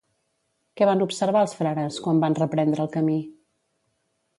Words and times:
Què 0.81 0.87
van 0.91 1.05
observar 1.07 1.45
els 1.47 1.55
frares 1.59 2.01
quan 2.07 2.25
van 2.27 2.41
reprendre 2.43 2.87
el 2.87 2.95
camí? 3.01 3.23